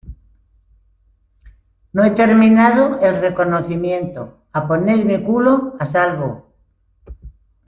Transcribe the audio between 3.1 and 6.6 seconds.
reconocimiento. a poner mi culo a salvo.